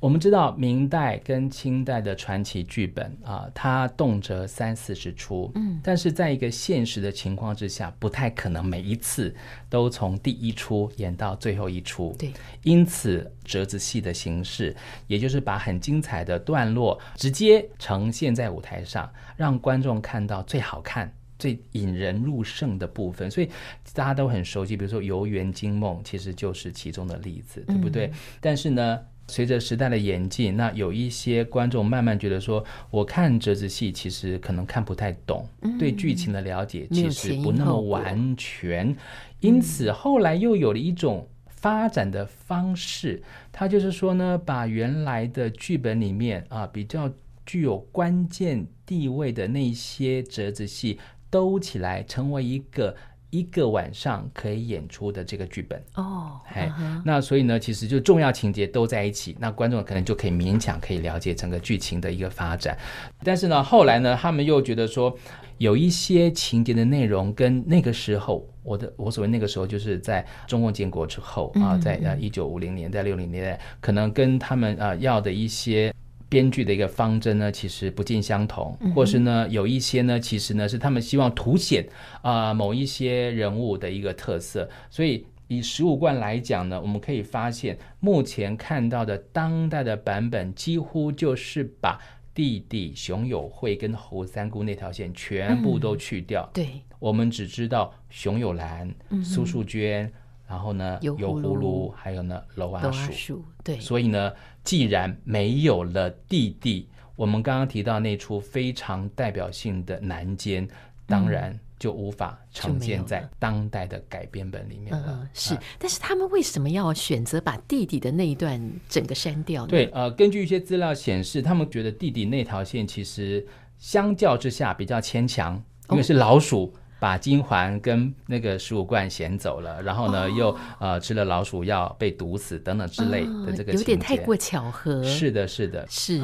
[0.00, 9.34] 我们知道明代跟清代的传奇剧本啊，它动辄三四十出，嗯，但是在一个现实的情况之下，不太可能每一次
[9.68, 12.32] 都从第一出演到最后一出，对，
[12.62, 14.74] 因此折子戏的形式，
[15.08, 23.50] 也就是把很精彩的段落直接呈现在舞台上，让观众看到最好看、最引人入胜的部分，所以
[23.94, 28.06] 大家都很熟悉，比如说《游园惊梦》，其实就是其中的例子，对不对？
[28.06, 38.96] 嗯，但是呢，随着时代的演进，那有一些观众慢慢觉得说，我看折子戏其实可能看不太懂，嗯、对剧情的了解其实不那么完全，
[39.40, 47.10] 因此后来又有了一种发展的方式，它就是说呢，把原来的剧本里面啊比较
[47.44, 50.98] 具有关键地位的那些折子戏
[51.30, 52.96] 兜起来，成为一个。
[53.30, 62.76] 一个晚上可以演出的这个剧本哦，哎、oh, uh-huh.，那所以呢，其实就重要情节都在一起，那观众可能就可以勉强可以了解整个剧情的一个发展。
[63.22, 65.14] 但是呢，后来呢，他们又觉得说，
[65.58, 75.92] 有一些情节的内容跟那个时候，我的我所谓那个时候，就是在中共建国之后啊，在呃一九五零年代、六零年代，可能跟他们呃要的一些。
[76.28, 81.88] 编剧的一个方针呢，其实不尽相同，或是呢，有一些呢，其实呢是他们希望凸显
[82.22, 84.68] 啊、呃、某一些人物的一个特色。
[84.90, 91.98] 所以以十五贯来讲呢，我们可以发现，目前看到的当代的版本，几乎就是把
[92.34, 96.48] 弟弟熊友会跟侯三姑那条线全部都去掉。
[96.48, 100.12] 嗯、对，我们只知道熊友兰、苏树娟。
[100.46, 103.44] 然后呢，油葫芦，还有呢，楼阿叔。
[103.62, 104.32] 对，所以呢，
[104.68, 110.68] 既然没有了弟弟，我们刚刚提到那出非常代表性的南监，
[111.06, 115.20] 当然就无法呈现在当代的改编本里面了。
[115.22, 119.68] 嗯、是、啊，但是他们为什么要选择把弟弟的那一段整个删掉呢？
[119.70, 123.46] 对，呃，根据一些资料显示，他们觉得弟弟那条线其实
[123.78, 125.54] 相较之下比较牵强，
[125.88, 126.64] 因为是老鼠。
[126.64, 135.02] 哦把金环跟那个十五罐衔走了，然后呢，哦、又呃吃了老鼠药被毒死等等之类的这个有点太过巧合。
[135.04, 136.20] 是的，是的，是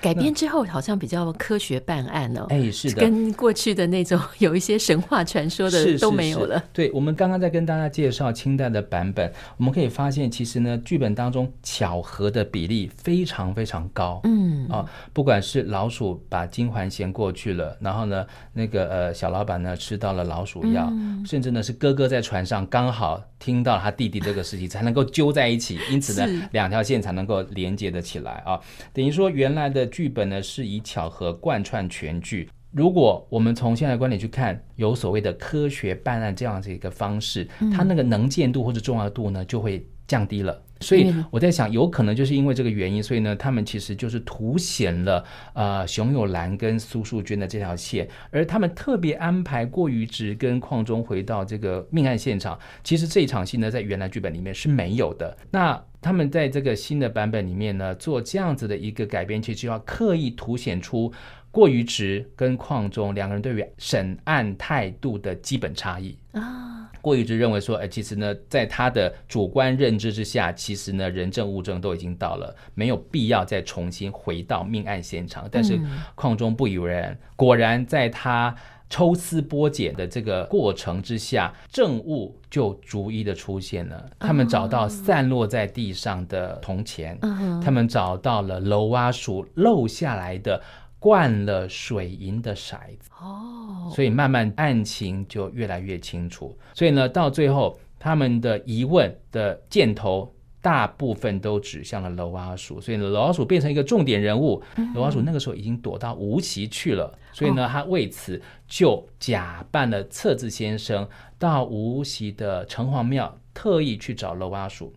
[0.00, 2.46] 改编之后好像比较科学办案哦。
[2.50, 6.56] 哎，是的，跟过去的那种 有一些神话传说的都没有了。
[6.56, 14.20] 是是是对，我们刚刚在跟大家介绍清代的版本，我们可以发现，其实呢，剧本当中巧合的比例非常非常高。
[14.24, 20.58] 嗯啊、哦，不管是老鼠把金环衔过去了，然后呢，那个呃小老板呢吃到了老鼠。
[20.58, 20.92] 主要，
[21.24, 28.58] 甚至呢是哥哥在船上刚好听到他弟弟这个事情，才能够揪在一起，因此呢两条线才能够连接的起来啊。
[28.92, 32.50] 等于说原来的剧本呢是以巧合贯穿全剧。
[32.72, 40.60] 如果我们从现在的观点去看，有所谓的科学办案这样子一个方式，它那个能见度或者重要度呢就会降低了。
[40.80, 52.58] 所以我在想，有可能就是因为这个原因，所以呢，他们其实就是凸显了呃熊有兰跟苏树娟的这条线，而他们特别安排过于直跟矿中回到这个命案现场。
[52.84, 55.36] 其实这一场戏呢，在原来剧本里面是没有的。
[55.50, 61.12] 那他们在这个新的版本里面呢，做这样子的一个改编，其实就要刻意凸显出
[61.50, 66.77] 过于直跟矿中两个人对于审案态度的基本差异啊。
[67.00, 75.48] 过于直认为说，哎，其实呢，在他的主观认知之下，其实呢，人证物证都已经到了，没有必要再重新回到命案现场。
[75.50, 75.78] 但是
[76.14, 78.54] 矿中不以为然，果然在他
[78.90, 84.08] 抽丝剥茧的这个过程之下，证物就逐一的出现了。
[84.18, 87.18] 他们找到散落在地上的铜钱，
[87.62, 90.62] 他们找到了楼蛙鼠漏下来的
[90.98, 93.10] 灌了水银的骰子。
[93.20, 96.56] 哦，所以慢慢案情就越来越清楚。
[96.74, 100.32] 所以呢，到最后他们的疑问的箭头。
[100.60, 104.60] 大部分都指向了楼阿鼠，所以呢，楼阿鼠变成一个重点人物。
[104.92, 114.92] 楼阿鼠那个时候已经躲到无锡去了，所以呢，他为此就假扮了测字先生，到无锡的城隍庙特意去找楼阿鼠。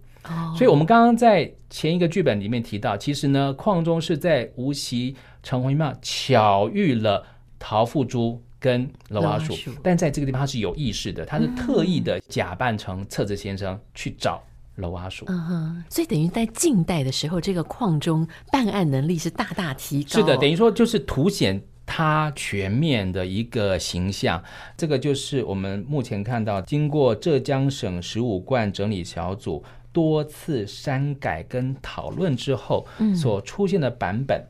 [0.56, 7.26] 所以我们刚刚在前一个剧本里面提到，其实呢，矿中是在无锡城隍庙巧遇了
[7.58, 14.42] 陶富珠跟楼阿鼠，但在这个地方他是有意识的，他是特意的假扮成册子先生去找。
[14.76, 20.10] 楼阿鼠，嗯哼，所以等于在近代的时候，这个矿中办案能力是大大提高。
[20.10, 24.42] 是的，等于说就是凸显他全面的一个形象。
[24.78, 29.62] 这个就是我们目前看到，经过浙江省十五贯整理小组
[29.92, 32.86] 多次删改跟讨论之后
[33.16, 34.44] 所出现的版本。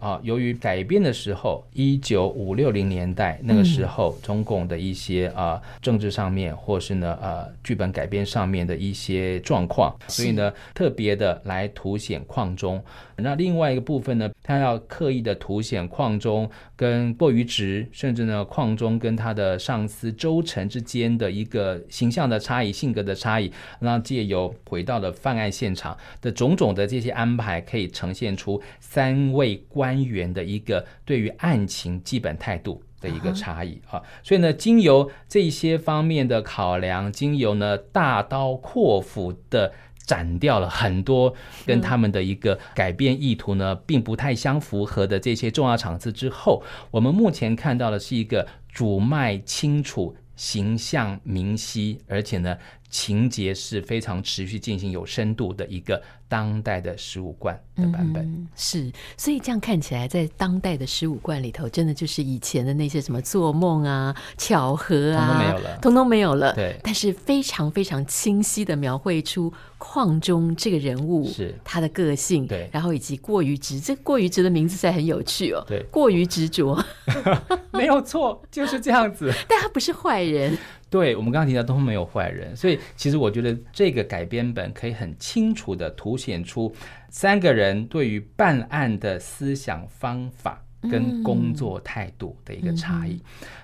[0.00, 12.80] 啊，由于改编的时候，一九五六零年代那个时候，中共的一些啊政治上面，或是呢呃剧本改编上面的一些状况，所以呢特别的来凸显矿中。
[13.16, 34.02] 那另外一个部分呢，他要刻意的凸显矿中跟过于直，甚至呢矿中跟他的上司周成之间的一个形象的差异、性格的差异，那借由回到了犯案现场的种种的这些安排，可以呈现出三位官员的一个对于案情基本态度的一个差异啊。
[34.22, 39.74] 所以呢，经由这些方面的考量，经由呢大刀阔斧的。
[40.08, 41.32] 斩掉了很多
[41.66, 52.56] 跟他们的一个改变意图呢，并不太相符合的这些重要场次之后，我们目前看到的是一个主脉清楚、形象明晰，而且呢
[52.90, 56.02] 情节是非常持续进行、有深度的一个。
[56.30, 66.54] 当代的十五贯的版本、嗯、是，所以这样看起来，在当代的十五贯里头，真的就是以前的那些什么做梦啊、巧合啊，通通没有了，通通没有了。
[66.54, 75.64] 对，但是非常非常清晰的描绘出矿中这个人物是他的个性，对，然后以及过于执，这过于执的名字才很有趣哦。
[75.66, 76.78] 对，过于执着，
[77.72, 79.32] 没有错，就是这样子。
[79.48, 80.58] 但他不是坏人。
[80.90, 86.72] 对，我们刚刚提到都没有坏人，所以其实我觉得这个改编本可以很清楚的凸显出
[87.10, 93.20] 三个人对于办案的思想方法跟工作态度的一个差异。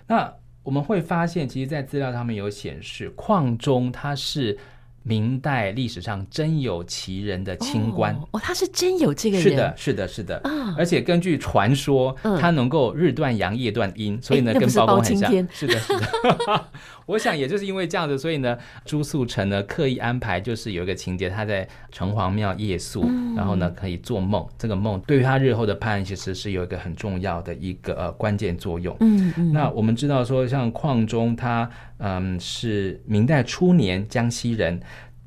[0.07, 4.59] 那我们会发现，其实，在资料上面有显示，矿中他是。
[5.05, 8.13] 明代历史上真有其人的清官。
[8.33, 16.65] 哦，他是真有这个人，是的，是的，是的，哦、而且根据传说，嗯、他能够日断阳，夜断阴，所以呢，跟包公很像，是的，是的。
[17.07, 28.97] 我想也就是因为这样子，所以呢，朱素成呢刻意安排，就是有一个情节，他在城隍庙夜宿，嗯、然后呢可以做梦，这个梦对于他日后的判案其实是有一个很重要的一个呃关键作用。
[29.01, 29.53] 嗯嗯。
[29.53, 31.69] 那我们知道说，像矿中他
[32.05, 34.81] 嗯是明代初年江西人。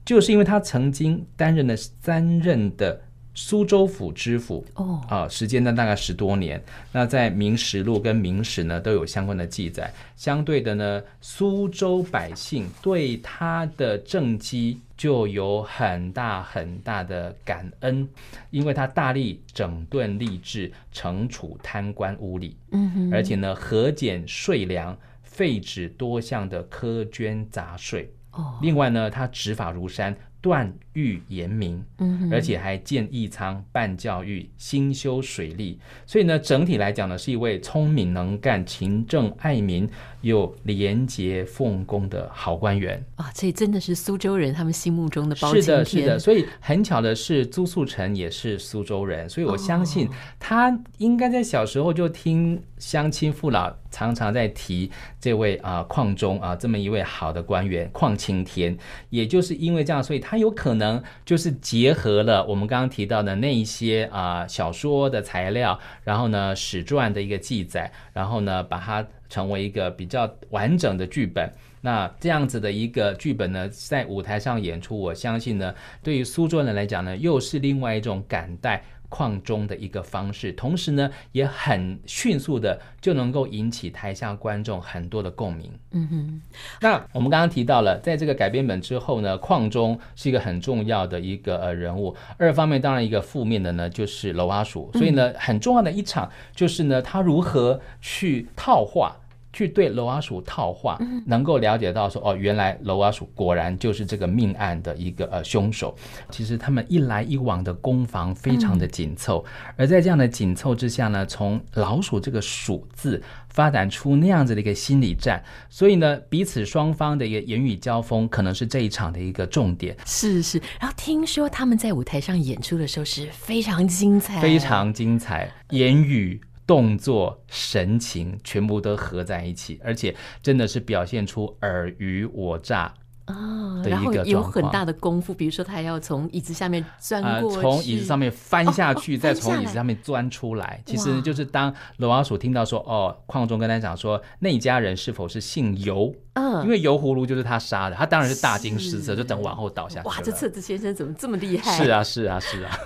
[0.05, 3.01] 就是因为他曾经担任了三任的
[3.33, 6.63] 苏州府知府哦，啊，时间呢大概十多年。
[6.93, 9.93] 那在《明实录》跟《明史》呢都有相关的记载。
[10.15, 18.07] 相对的呢，苏州百姓对他的政绩就有很大很大的感恩，
[18.49, 24.97] 因为他大力整顿吏治，惩处贪官污吏，嗯哼，而且呢，核减税粮，
[25.37, 28.11] 废止多项的苛捐杂税。
[28.31, 39.87] 哦另外呢，他执法如山，断狱严明，嗯，而且还建义仓、办教育、兴修水利，所以呢，整体来讲呢，是一位聪明能干、勤政爱民。
[40.21, 45.63] 又廉洁奉公的好官员啊，这真的是苏州人他们心目中的包青天。
[45.63, 46.19] 是的，是的。
[46.19, 58.77] 所以很巧的是，朱素成也是苏州人，所以我相信他应该在小时候就听乡亲父老常常在提这位啊矿中啊这么一位好的官员矿青天。
[59.09, 69.05] 也就是因为这样，所以他有可能就是结合了我们刚刚提到的那一些啊小说的材料，然后呢史传的一个记载，然后呢把它。
[69.29, 71.51] 成为一个比较完整的剧本，
[71.81, 78.81] 那这样子的一个剧本呢，在舞台上演出，我相信呢，对于苏州人来讲呢，又是另外一种感戴。
[79.09, 85.71] 矿中的一个方式，同时呢，也很迅速的就能够引起台下观众很多的共鸣。
[85.91, 86.41] 嗯哼，
[86.81, 92.15] 那我们刚刚提到了，在这个改编本之后呢，矿中是一个很重要的一个呃人物。
[92.37, 94.91] 二方面，当然一个负面的呢，就是楼阿鼠。
[94.93, 99.15] 所以呢，很重要的一场就是呢，他如何去套话。
[99.57, 105.95] 去对楼阿鼠套话，嗯、能够了解到说哦，原来楼阿鼠果然就是这个命案的一个呃凶手。
[106.29, 119.97] 其实他们一来一往的攻防非常的紧凑，嗯、而在这样的紧凑之下呢，从老鼠这个“鼠”字发展出那样子的一个心理战，所以呢，彼此双方的一个言语交锋可能是这一场的一个重点。
[120.05, 126.39] 是是，然后听说他们在舞台上演出的时候是非常精彩，非常精彩，言语。
[126.67, 130.13] 动作、神情全部都合在一起，而且
[130.43, 132.93] 真的是表现出尔虞我诈
[133.23, 134.13] 啊的一个状况。
[134.13, 140.81] 然后有很大的功夫，比如说他还要从椅子下面钻过去，从椅子上面翻下去，哦、再从椅子上面钻出来。
[140.85, 146.13] 其实就是当罗老鼠听到说：“哦，矿中跟他讲说那家人是否是姓油？
[146.33, 150.07] 嗯，因为油葫芦就是他杀的，他当然是大惊失色，就等往后倒下去。
[150.07, 151.71] 哇，这册子先生怎么这么厉害？
[151.71, 152.77] 是啊，是啊，是啊。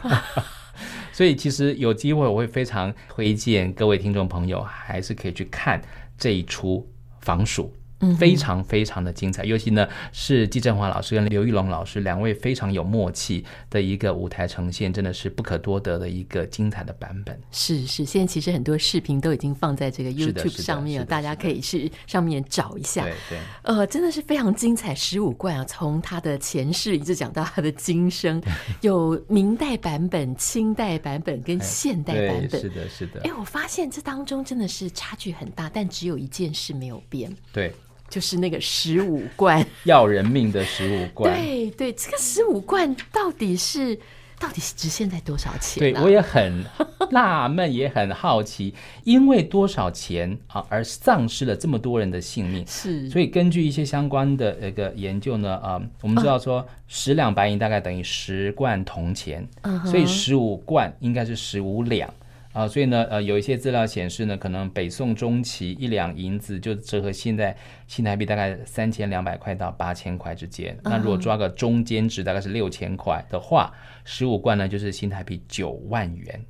[1.11, 5.81] 所以其实有机会，我会非常推荐各位听众朋友，还是可以去看
[6.17, 7.73] 这一出防暑。
[8.17, 17.39] 非常非常的精彩，尤其呢是季振华老师跟刘玉龙老师两位非常有默契的一个舞台呈现，真的是不可多得的一个精彩的版本。
[17.51, 23.03] 是是，现在其实很多视频都已经放在这个 YouTube 上面了，大家可以去上面找一下。
[23.03, 24.93] 对对，呃，真的是非常精彩。
[24.93, 28.41] 十五贯啊，从他的前世一直讲到他的今生，
[28.81, 32.61] 有明代版本、清代版本跟现代版本。
[32.61, 33.21] 是的，是的。
[33.23, 37.35] 哎，我发现这当中真的是差距很大，但只有一件事没有变。
[37.51, 37.73] 对。
[38.11, 43.97] 就是那个十五罐 要人命的十五罐，对对，这个十五罐到底是
[44.37, 45.79] 到底是值现在多少钱？
[45.79, 46.63] 对，我也很
[47.11, 48.73] 纳闷，也很好奇，
[49.05, 52.65] 因为多少钱啊而丧失了这么多人的性命？
[52.67, 59.47] 是，所以根据一些相关的那个研究呢，啊，我们知道说十两白银大概等于十贯铜钱，
[59.85, 62.13] 所以十五贯应该是十五两。
[62.53, 67.55] 啊，所以呢，呃，有一些资料显示呢，可能北宋中期一两银子就折合现在
[67.87, 70.77] 新台币大概三千两百块到八千块之间。
[70.83, 73.71] 那如果抓个中间值，大概是六千块的话，
[74.03, 76.45] 十五贯呢就是新台币九万元。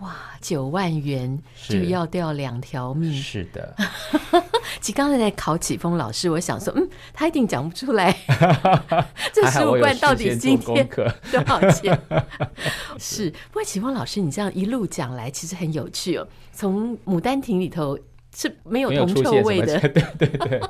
[0.00, 1.38] 哇，九万元
[1.68, 3.12] 就要掉两条命。
[3.12, 3.74] 是的，
[4.80, 8.16] 其实刚才在考启峰老师，我想说，嗯，他一定讲不出来，
[9.32, 10.88] 这十五万到底今天
[11.30, 11.98] 多少钱？
[12.98, 16.26] 是，不过启峰老师，你这样一路讲来，其实很有趣哦。
[16.52, 17.98] 从《牡丹亭》里头
[18.34, 20.60] 是没有铜臭味的，对对对，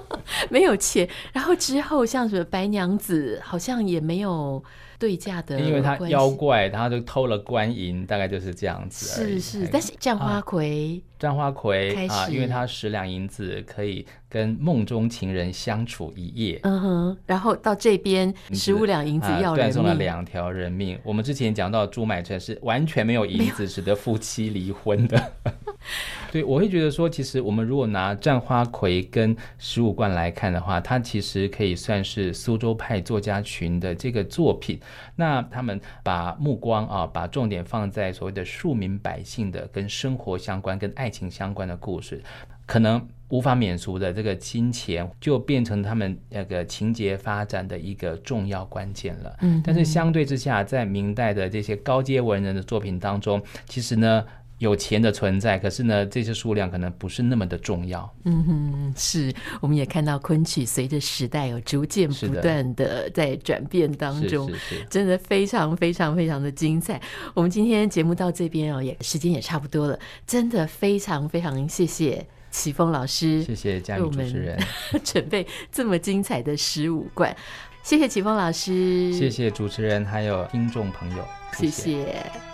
[0.50, 1.08] 没有钱。
[1.32, 4.62] 然后之后像什么白娘子，好像也没有。
[5.00, 9.06] 对价的，因为他妖怪，他就偷了官银，大概就是这样子。
[9.06, 16.60] 是是，但是战花魁，战花魁啊，因为他十两银子可以跟梦中情人相处一夜。
[16.64, 20.98] 嗯哼，然后到这边十五两银子要断送了两条人命。
[21.02, 25.32] 我们之前讲到朱买臣是完全没有银子，使得夫妻离婚的。
[26.30, 34.78] 对，我会觉得说，其实我们如果拿战花魁跟十五贯来看的话，它其实可以算是苏州派作家群的这个作品。
[35.16, 42.22] 那他们把目光啊，把重点放在所谓的庶民百姓的跟生活相关、跟爱情相关的故事，
[42.66, 49.36] 可能无法免俗的这个金钱，就变成他们那个情节发展的一个重要关键了。
[49.40, 54.24] 嗯，但是相对之下，在明代的这些高阶文人的作品当中，其实呢。
[54.60, 58.14] 有钱的存在，可是呢，这些数量可能不是那么的重要。
[58.24, 67.00] 嗯哼，是，我们也看到昆曲随着时代有逐渐不断的在转变当中，是是是，真的非常非常非常的精彩。
[67.32, 74.62] 我们今天节目到这边哦，也时间也差不多了，真的非常非常谢谢启峰老师，谢谢嘉义主持人。
[75.02, 77.34] 准备这么精彩的十五贯，
[77.82, 81.24] 谢谢启峰老师，谢谢主持人还有听众朋友，
[81.56, 81.70] 谢谢。
[81.70, 82.49] 谢谢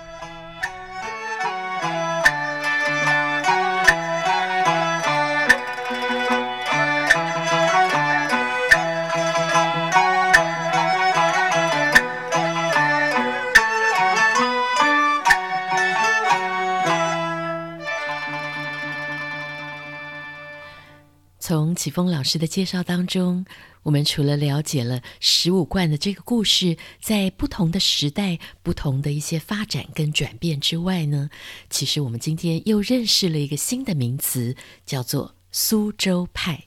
[21.87, 23.47] 启峰老师的介绍当中，
[23.84, 31.30] 我们除了了解了十五贯的这个故事在不同的时代、不同的一些发展跟转变之外呢，
[31.70, 36.64] 其实我们今天又认识了一个新的名词，叫做苏州派。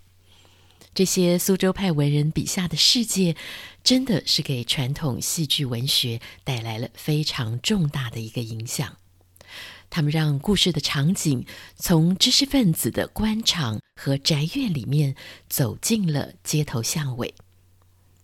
[0.96, 3.36] 这些苏州派文人笔下的世界，
[3.84, 8.96] 真的是给传统戏剧文学带来了非常重大的一个影响。
[9.90, 15.16] 他们让故事的场景从知识分子的官场和宅院里面
[15.50, 17.34] 走进了街头巷尾，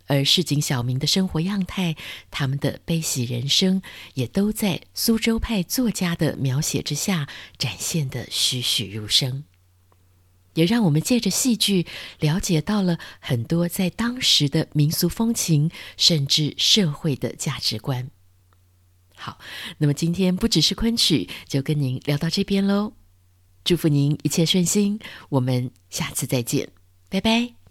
[0.06, 1.96] 而市井小民的生活样态，
[2.30, 3.82] 他们的悲喜人生，
[4.14, 9.44] 也都在苏州派作家的描写之下展现得栩栩如生。
[10.54, 11.86] 也让我们借着戏剧
[12.20, 18.10] 了解到了很多在当时的民俗风情，甚至社会的价值观。
[19.16, 19.40] 好，
[19.78, 22.94] 那么今天不只是昆曲，就跟您聊到这边喽。
[23.64, 25.00] 祝福您一切顺心，
[25.30, 26.70] 我们下次再见，
[27.10, 27.65] 拜拜。